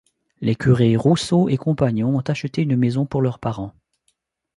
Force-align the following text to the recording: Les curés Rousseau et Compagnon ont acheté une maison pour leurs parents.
Les 0.39 0.55
curés 0.55 0.95
Rousseau 0.97 1.47
et 1.47 1.57
Compagnon 1.57 2.15
ont 2.15 2.21
acheté 2.25 2.63
une 2.63 2.75
maison 2.75 3.05
pour 3.05 3.21
leurs 3.21 3.37
parents. 3.37 3.75